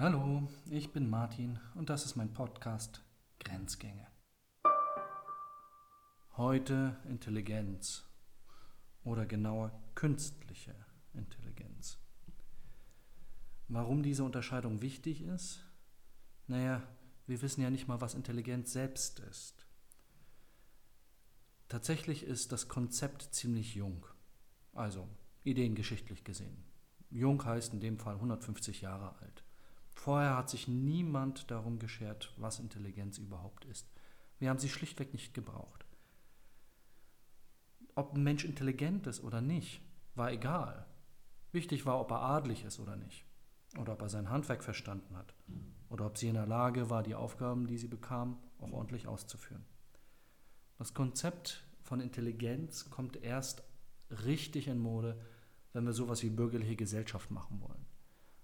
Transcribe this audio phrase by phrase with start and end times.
[0.00, 3.02] Hallo, ich bin Martin und das ist mein Podcast
[3.40, 4.06] Grenzgänge.
[6.36, 8.04] Heute Intelligenz
[9.02, 10.72] oder genauer künstliche
[11.14, 11.98] Intelligenz.
[13.66, 15.64] Warum diese Unterscheidung wichtig ist?
[16.46, 16.86] Naja,
[17.26, 19.66] wir wissen ja nicht mal, was Intelligenz selbst ist.
[21.66, 24.06] Tatsächlich ist das Konzept ziemlich jung,
[24.74, 25.08] also
[25.42, 26.62] ideengeschichtlich gesehen.
[27.10, 29.42] Jung heißt in dem Fall 150 Jahre alt.
[29.98, 33.90] Vorher hat sich niemand darum geschert, was Intelligenz überhaupt ist.
[34.38, 35.84] Wir haben sie schlichtweg nicht gebraucht.
[37.96, 39.82] Ob ein Mensch intelligent ist oder nicht,
[40.14, 40.86] war egal.
[41.50, 43.26] Wichtig war, ob er adlig ist oder nicht.
[43.76, 45.34] Oder ob er sein Handwerk verstanden hat.
[45.88, 49.64] Oder ob sie in der Lage war, die Aufgaben, die sie bekam, auch ordentlich auszuführen.
[50.78, 53.64] Das Konzept von Intelligenz kommt erst
[54.24, 55.20] richtig in Mode,
[55.72, 57.84] wenn wir sowas wie bürgerliche Gesellschaft machen wollen.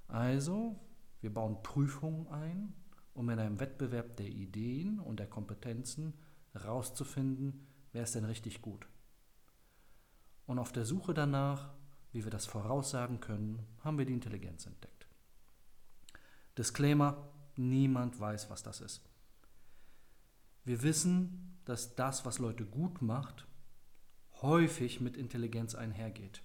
[0.08, 0.80] Also
[1.24, 2.74] wir bauen Prüfungen ein,
[3.14, 6.12] um in einem Wettbewerb der Ideen und der Kompetenzen
[6.52, 8.86] herauszufinden, wer ist denn richtig gut.
[10.46, 11.72] Und auf der Suche danach,
[12.12, 15.08] wie wir das voraussagen können, haben wir die Intelligenz entdeckt.
[16.58, 19.08] Disclaimer, niemand weiß, was das ist.
[20.66, 23.46] Wir wissen, dass das, was Leute gut macht,
[24.42, 26.42] häufig mit Intelligenz einhergeht.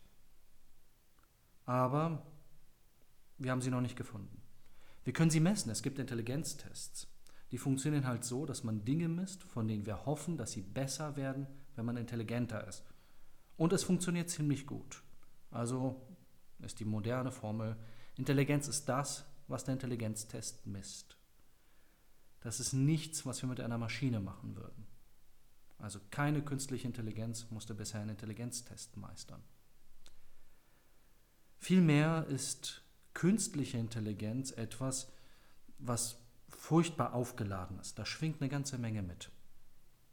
[1.66, 2.26] Aber
[3.38, 4.40] wir haben sie noch nicht gefunden.
[5.10, 5.72] Wir können sie messen.
[5.72, 7.08] Es gibt Intelligenztests.
[7.52, 11.16] Die funktionieren halt so, dass man Dinge misst, von denen wir hoffen, dass sie besser
[11.16, 12.84] werden, wenn man intelligenter ist.
[13.58, 15.02] Und es funktioniert ziemlich gut.
[15.50, 16.00] Also
[16.60, 17.76] ist die moderne Formel,
[18.18, 21.18] Intelligenz ist das, was der Intelligenztest misst.
[22.42, 24.86] Das ist nichts, was wir mit einer Maschine machen würden.
[25.80, 29.42] Also keine künstliche Intelligenz musste bisher einen Intelligenztest meistern.
[31.58, 32.84] Vielmehr ist
[33.20, 35.12] künstliche Intelligenz etwas,
[35.78, 36.16] was
[36.48, 38.00] furchtbar aufgeladen ist.
[38.00, 39.30] Da schwingt eine ganze Menge mit.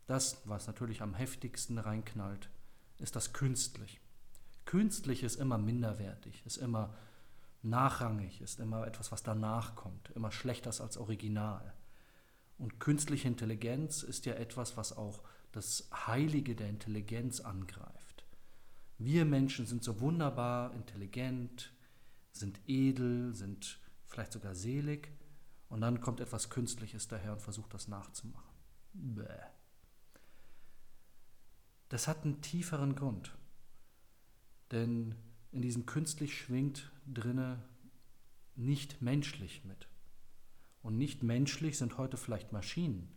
[0.09, 2.51] Das, was natürlich am heftigsten reinknallt,
[2.99, 4.01] ist das künstlich.
[4.65, 6.95] Künstlich ist immer minderwertig, ist immer
[7.63, 11.75] nachrangig, ist immer etwas, was danach kommt, immer schlechter als Original.
[12.59, 15.23] Und künstliche Intelligenz ist ja etwas, was auch
[15.53, 18.25] das Heilige der Intelligenz angreift.
[18.99, 21.71] Wir Menschen sind so wunderbar intelligent,
[22.37, 25.11] sind edel, sind vielleicht sogar selig
[25.69, 28.55] und dann kommt etwas Künstliches daher und versucht das nachzumachen.
[28.93, 29.25] Bäh.
[31.89, 33.37] Das hat einen tieferen Grund,
[34.71, 35.15] denn
[35.53, 37.63] in diesem künstlich schwingt drinne
[38.57, 39.89] nicht menschlich mit.
[40.83, 43.17] Und nicht menschlich sind heute vielleicht Maschinen,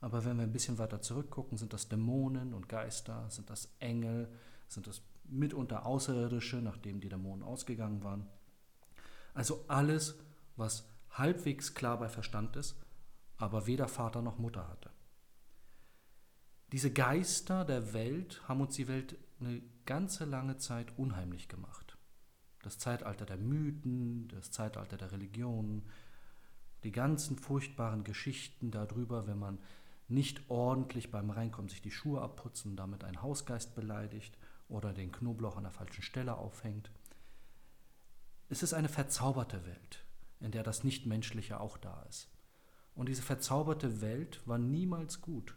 [0.00, 4.32] aber wenn wir ein bisschen weiter zurückgucken, sind das Dämonen und Geister, sind das Engel,
[4.68, 8.26] sind das mitunter Außerirdische, nachdem die Dämonen ausgegangen waren.
[9.38, 10.18] Also alles,
[10.56, 12.76] was halbwegs klar bei Verstand ist,
[13.36, 14.90] aber weder Vater noch Mutter hatte.
[16.72, 21.96] Diese Geister der Welt haben uns die Welt eine ganze lange Zeit unheimlich gemacht.
[22.62, 25.88] Das Zeitalter der Mythen, das Zeitalter der Religionen,
[26.82, 29.60] die ganzen furchtbaren Geschichten darüber, wenn man
[30.08, 34.36] nicht ordentlich beim Reinkommen sich die Schuhe abputzen, damit einen Hausgeist beleidigt
[34.68, 36.90] oder den Knoblauch an der falschen Stelle aufhängt.
[38.48, 40.04] Es ist eine verzauberte Welt,
[40.40, 42.30] in der das Nichtmenschliche auch da ist.
[42.94, 45.56] Und diese verzauberte Welt war niemals gut,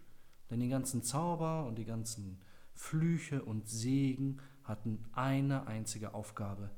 [0.50, 2.42] denn die ganzen Zauber und die ganzen
[2.74, 6.70] Flüche und Segen hatten eine einzige Aufgabe,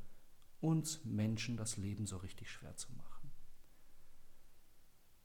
[0.62, 3.32] uns Menschen das Leben so richtig schwer zu machen.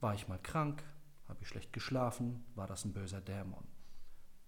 [0.01, 0.83] War ich mal krank,
[1.29, 3.67] habe ich schlecht geschlafen, war das ein böser Dämon.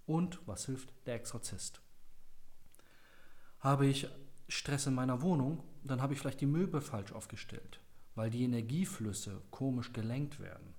[0.06, 1.82] Und was hilft der Exorzist?
[3.60, 4.08] Habe ich
[4.50, 7.80] Stress in meiner Wohnung, dann habe ich vielleicht die Möbel falsch aufgestellt,
[8.16, 10.74] weil die Energieflüsse komisch gelenkt werden.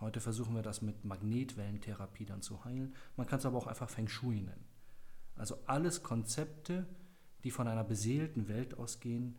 [0.00, 2.94] Heute versuchen wir das mit Magnetwellentherapie dann zu heilen.
[3.16, 4.66] Man kann es aber auch einfach Feng Shui nennen.
[5.36, 6.86] Also alles Konzepte,
[7.44, 9.36] die von einer beseelten Welt ausgehen,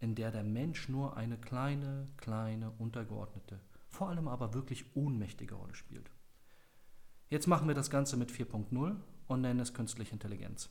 [0.00, 5.74] in der der Mensch nur eine kleine, kleine, untergeordnete, vor allem aber wirklich ohnmächtige Rolle
[5.74, 6.10] spielt.
[7.28, 8.96] Jetzt machen wir das Ganze mit 4.0
[9.28, 10.68] und nennen es künstliche Intelligenz.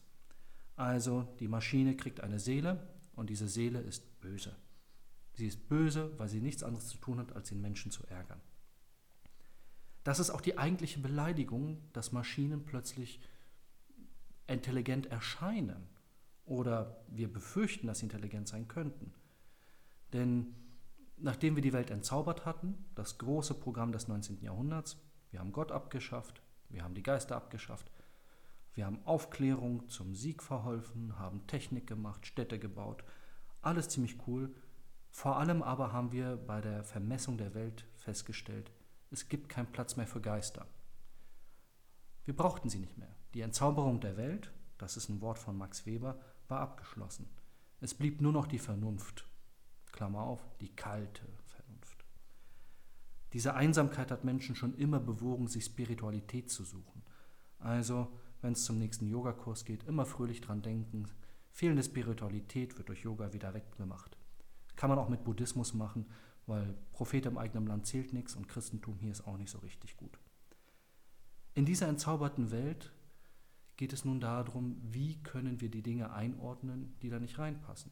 [0.75, 4.55] Also die Maschine kriegt eine Seele und diese Seele ist böse.
[5.33, 8.41] Sie ist böse, weil sie nichts anderes zu tun hat, als den Menschen zu ärgern.
[10.03, 13.21] Das ist auch die eigentliche Beleidigung, dass Maschinen plötzlich
[14.47, 15.87] intelligent erscheinen
[16.45, 19.13] oder wir befürchten, dass sie intelligent sein könnten.
[20.13, 20.55] Denn
[21.17, 24.41] nachdem wir die Welt entzaubert hatten, das große Programm des 19.
[24.41, 24.97] Jahrhunderts,
[25.29, 27.91] wir haben Gott abgeschafft, wir haben die Geister abgeschafft,
[28.73, 33.03] wir haben Aufklärung zum Sieg verholfen, haben Technik gemacht, Städte gebaut.
[33.61, 34.55] Alles ziemlich cool.
[35.09, 38.71] Vor allem aber haben wir bei der Vermessung der Welt festgestellt,
[39.09, 40.65] es gibt keinen Platz mehr für Geister.
[42.23, 43.13] Wir brauchten sie nicht mehr.
[43.33, 47.29] Die Entzauberung der Welt, das ist ein Wort von Max Weber, war abgeschlossen.
[47.81, 49.25] Es blieb nur noch die Vernunft.
[49.91, 52.05] Klammer auf, die kalte Vernunft.
[53.33, 57.03] Diese Einsamkeit hat Menschen schon immer bewogen, sich Spiritualität zu suchen.
[57.59, 61.07] Also, wenn es zum nächsten Yogakurs geht, immer fröhlich dran denken,
[61.51, 64.17] fehlende Spiritualität wird durch Yoga wieder weggemacht.
[64.75, 66.05] Kann man auch mit Buddhismus machen,
[66.47, 69.97] weil Prophet im eigenen Land zählt nichts und Christentum hier ist auch nicht so richtig
[69.97, 70.17] gut.
[71.53, 72.91] In dieser entzauberten Welt
[73.77, 77.91] geht es nun darum, wie können wir die Dinge einordnen, die da nicht reinpassen.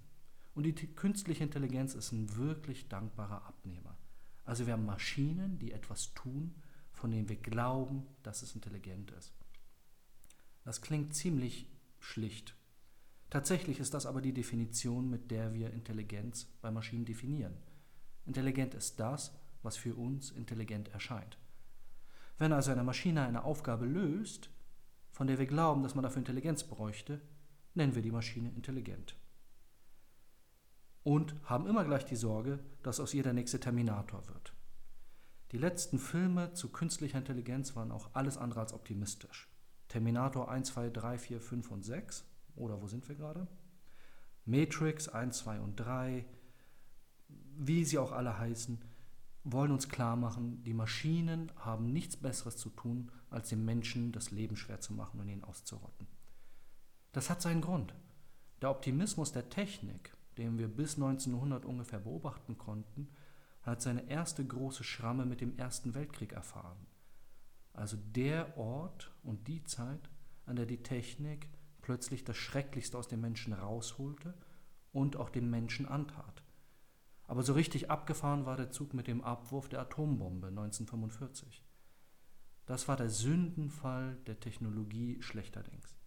[0.55, 3.97] Und die künstliche Intelligenz ist ein wirklich dankbarer Abnehmer.
[4.45, 6.55] Also wir haben Maschinen, die etwas tun,
[6.91, 9.33] von denen wir glauben, dass es intelligent ist.
[10.63, 11.67] Das klingt ziemlich
[11.99, 12.55] schlicht.
[13.29, 17.57] Tatsächlich ist das aber die Definition, mit der wir Intelligenz bei Maschinen definieren.
[18.25, 21.37] Intelligent ist das, was für uns intelligent erscheint.
[22.37, 24.49] Wenn also eine Maschine eine Aufgabe löst,
[25.11, 27.21] von der wir glauben, dass man dafür Intelligenz bräuchte,
[27.73, 29.15] nennen wir die Maschine intelligent.
[31.03, 34.53] Und haben immer gleich die Sorge, dass aus ihr der nächste Terminator wird.
[35.51, 39.48] Die letzten Filme zu künstlicher Intelligenz waren auch alles andere als optimistisch.
[39.89, 42.23] Terminator 1, 2, 3, 4, 5 und 6,
[42.55, 43.47] oder wo sind wir gerade?
[44.45, 46.25] Matrix 1, 2 und 3,
[47.57, 48.79] wie sie auch alle heißen,
[49.43, 54.31] wollen uns klar machen, die Maschinen haben nichts Besseres zu tun, als den Menschen das
[54.31, 56.07] Leben schwer zu machen und ihn auszurotten.
[57.11, 57.93] Das hat seinen Grund.
[58.61, 63.09] Der Optimismus der Technik, den wir bis 1900 ungefähr beobachten konnten,
[63.63, 66.77] hat seine erste große Schramme mit dem Ersten Weltkrieg erfahren.
[67.73, 70.09] Also der Ort und die Zeit,
[70.45, 71.49] an der die Technik
[71.81, 74.33] plötzlich das Schrecklichste aus dem Menschen rausholte
[74.91, 76.43] und auch dem Menschen antat.
[77.23, 81.63] Aber so richtig abgefahren war der Zug mit dem Abwurf der Atombombe 1945.
[82.65, 85.99] Das war der Sündenfall der Technologie schlechterdings.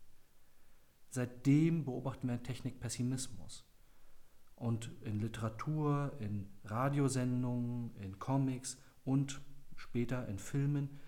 [1.10, 3.64] Seitdem beobachten wir Technikpessimismus.
[4.54, 9.40] Und in Literatur, in Radiosendungen, in Comics und
[9.76, 11.00] später in Filmen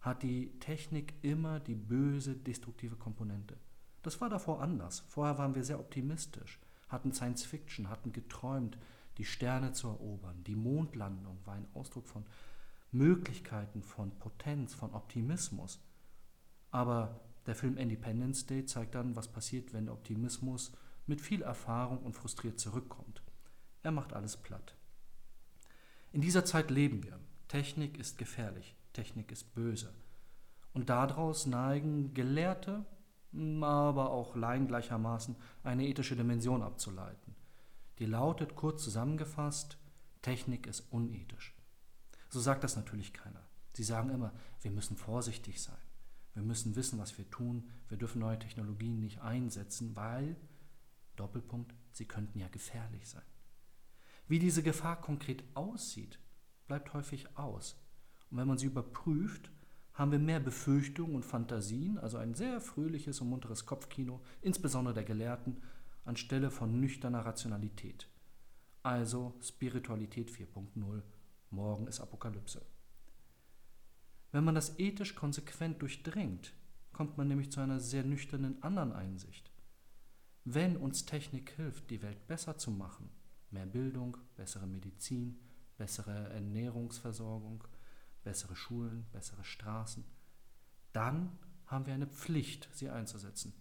[0.00, 3.58] hat die Technik immer die böse, destruktive Komponente.
[4.02, 5.00] Das war davor anders.
[5.00, 6.58] Vorher waren wir sehr optimistisch,
[6.88, 8.78] hatten Science Fiction, hatten geträumt,
[9.18, 10.42] die Sterne zu erobern.
[10.44, 12.24] Die Mondlandung war ein Ausdruck von
[12.92, 15.80] Möglichkeiten, von Potenz, von Optimismus.
[16.70, 20.72] Aber der Film Independence Day zeigt dann, was passiert, wenn der Optimismus
[21.06, 23.22] mit viel Erfahrung und frustriert zurückkommt.
[23.82, 24.74] Er macht alles platt.
[26.12, 27.18] In dieser Zeit leben wir.
[27.48, 29.92] Technik ist gefährlich, Technik ist böse.
[30.72, 32.84] Und daraus neigen Gelehrte,
[33.32, 37.34] aber auch Laien gleichermaßen, eine ethische Dimension abzuleiten.
[37.98, 39.78] Die lautet kurz zusammengefasst,
[40.22, 41.54] Technik ist unethisch.
[42.28, 43.42] So sagt das natürlich keiner.
[43.72, 45.78] Sie sagen immer, wir müssen vorsichtig sein.
[46.34, 47.68] Wir müssen wissen, was wir tun.
[47.88, 50.36] Wir dürfen neue Technologien nicht einsetzen, weil,
[51.16, 53.22] Doppelpunkt, sie könnten ja gefährlich sein.
[54.28, 56.20] Wie diese Gefahr konkret aussieht,
[56.66, 57.76] bleibt häufig aus.
[58.30, 59.50] Und wenn man sie überprüft,
[59.94, 65.04] haben wir mehr Befürchtungen und Fantasien, also ein sehr fröhliches und munteres Kopfkino, insbesondere der
[65.04, 65.62] Gelehrten,
[66.04, 68.08] anstelle von nüchterner Rationalität.
[68.82, 71.02] Also Spiritualität 4.0,
[71.50, 72.64] morgen ist Apokalypse.
[74.32, 76.54] Wenn man das ethisch konsequent durchdringt,
[76.92, 79.50] kommt man nämlich zu einer sehr nüchternen anderen Einsicht.
[80.44, 83.10] Wenn uns Technik hilft, die Welt besser zu machen,
[83.50, 85.38] mehr Bildung, bessere Medizin,
[85.76, 87.64] bessere Ernährungsversorgung,
[88.30, 90.04] bessere Schulen, bessere Straßen,
[90.92, 93.52] dann haben wir eine Pflicht, sie einzusetzen.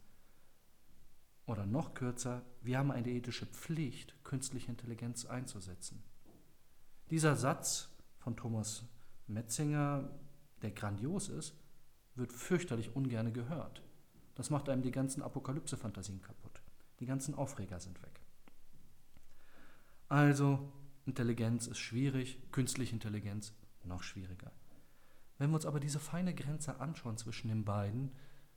[1.47, 6.03] Oder noch kürzer, wir haben eine ethische Pflicht, künstliche Intelligenz einzusetzen.
[7.09, 8.83] Dieser Satz von Thomas
[9.25, 10.07] Metzinger,
[10.61, 11.55] der grandios ist,
[12.13, 13.81] wird fürchterlich ungern gehört.
[14.35, 16.61] Das macht einem die ganzen Apokalypse-Fantasien kaputt.
[16.99, 18.21] Die ganzen Aufreger sind weg.
[20.09, 20.71] Also,
[21.07, 24.51] Intelligenz ist schwierig, künstliche Intelligenz noch schwieriger.
[25.37, 28.11] Wenn wir uns aber diese feine Grenze anschauen zwischen den beiden,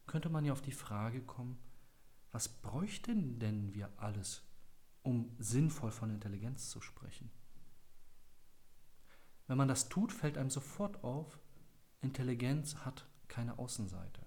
[0.06, 1.58] könnte man ja auf die Frage kommen,
[2.32, 4.42] was bräuchten denn wir alles,
[5.02, 7.30] um sinnvoll von Intelligenz zu sprechen?
[9.46, 11.38] Wenn man das tut, fällt einem sofort auf,
[12.00, 14.24] Intelligenz hat keine Außenseite.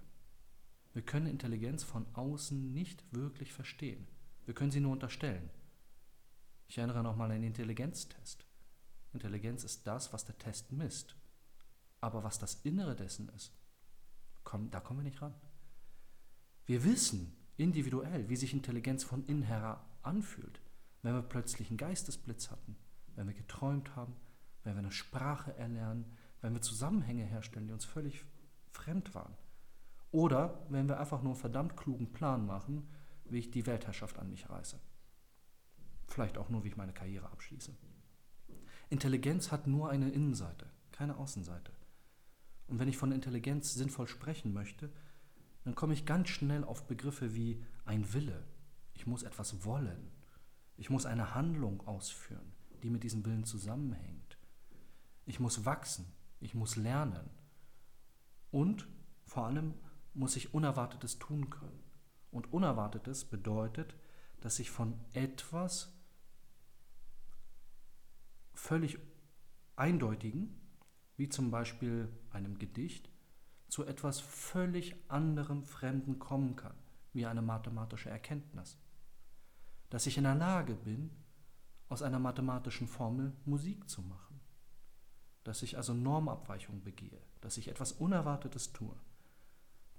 [0.93, 4.07] Wir können Intelligenz von außen nicht wirklich verstehen.
[4.45, 5.49] Wir können sie nur unterstellen.
[6.67, 8.44] Ich erinnere nochmal an den Intelligenztest.
[9.15, 11.15] Intelligenz ist das, was der Test misst.
[12.01, 13.51] Aber was das Innere dessen ist,
[14.43, 15.33] komm, da kommen wir nicht ran.
[16.65, 20.61] Wir wissen, individuell, wie sich Intelligenz von innen her anfühlt,
[21.01, 22.75] wenn wir plötzlich einen Geistesblitz hatten,
[23.15, 24.15] wenn wir geträumt haben,
[24.63, 26.05] wenn wir eine Sprache erlernen,
[26.41, 28.25] wenn wir Zusammenhänge herstellen, die uns völlig
[28.71, 29.35] fremd waren.
[30.11, 32.87] Oder wenn wir einfach nur einen verdammt klugen Plan machen,
[33.25, 34.79] wie ich die Weltherrschaft an mich reiße.
[36.07, 37.75] Vielleicht auch nur, wie ich meine Karriere abschließe.
[38.89, 41.71] Intelligenz hat nur eine Innenseite, keine Außenseite.
[42.67, 44.91] Und wenn ich von Intelligenz sinnvoll sprechen möchte,
[45.63, 48.43] dann komme ich ganz schnell auf Begriffe wie ein Wille.
[48.93, 50.11] Ich muss etwas wollen.
[50.77, 54.37] Ich muss eine Handlung ausführen, die mit diesem Willen zusammenhängt.
[55.25, 56.05] Ich muss wachsen.
[56.39, 57.29] Ich muss lernen.
[58.51, 58.87] Und
[59.25, 59.73] vor allem
[60.13, 61.83] muss ich Unerwartetes tun können.
[62.31, 63.95] Und Unerwartetes bedeutet,
[64.41, 65.93] dass ich von etwas
[68.65, 68.97] völlig
[69.75, 70.59] Eindeutigen,
[71.17, 73.09] wie zum Beispiel einem Gedicht,
[73.67, 76.75] zu etwas völlig anderem Fremden kommen kann,
[77.13, 78.77] wie eine mathematische Erkenntnis.
[79.91, 81.11] Dass ich in der Lage bin,
[81.89, 84.39] aus einer mathematischen Formel Musik zu machen.
[85.43, 88.95] Dass ich also Normabweichung begehe, dass ich etwas Unerwartetes tue.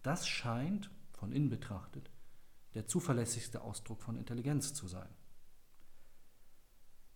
[0.03, 2.11] Das scheint, von innen betrachtet,
[2.75, 5.09] der zuverlässigste Ausdruck von Intelligenz zu sein.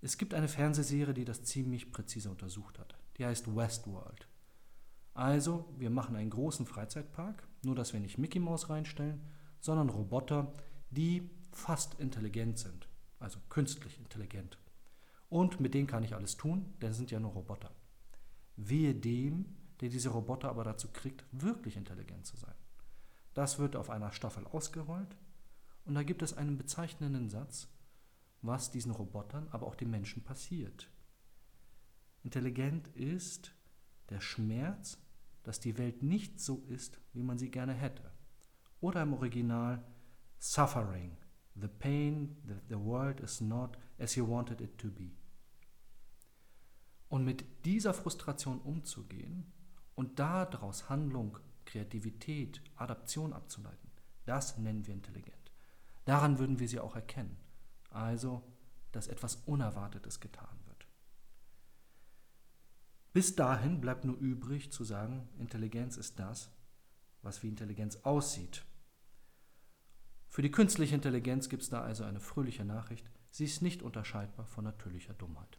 [0.03, 2.95] Es gibt eine Fernsehserie, die das ziemlich präzise untersucht hat.
[3.19, 4.27] Die heißt Westworld.
[5.13, 9.21] Also, wir machen einen großen Freizeitpark, nur dass wir nicht Mickey Mouse reinstellen,
[9.61, 10.53] sondern Roboter,
[10.91, 12.89] die fast intelligent sind,
[13.19, 14.59] also künstlich intelligent.
[15.29, 17.71] Und mit denen kann ich alles tun, denn sind ja nur Roboter.
[18.57, 22.55] Wehe dem, der diese Roboter aber dazu kriegt, wirklich intelligent zu sein.
[23.35, 25.17] Das wird auf einer Staffel ausgerollt
[25.85, 27.69] und da gibt es einen bezeichnenden Satz,
[28.43, 30.91] was diesen Robotern, aber auch den Menschen passiert.
[32.23, 33.55] Intelligent ist
[34.09, 34.99] der Schmerz,
[35.43, 38.13] dass die Welt nicht so ist, wie man sie gerne hätte.
[38.81, 39.85] Oder im Original
[40.39, 41.17] Suffering,
[41.55, 45.11] the pain that the world is not as you wanted it to be.
[47.09, 49.53] Und mit dieser Frustration umzugehen
[49.95, 53.91] und daraus Handlung, Kreativität, Adaption abzuleiten,
[54.25, 55.53] das nennen wir intelligent.
[56.05, 57.37] Daran würden wir sie auch erkennen.
[57.91, 58.43] Also,
[58.93, 60.87] dass etwas Unerwartetes getan wird.
[63.13, 66.51] Bis dahin bleibt nur übrig zu sagen, Intelligenz ist das,
[67.23, 68.65] was wie Intelligenz aussieht.
[70.29, 74.47] Für die künstliche Intelligenz gibt es da also eine fröhliche Nachricht, sie ist nicht unterscheidbar
[74.47, 75.59] von natürlicher Dummheit.